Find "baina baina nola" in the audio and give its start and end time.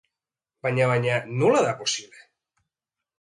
0.67-1.61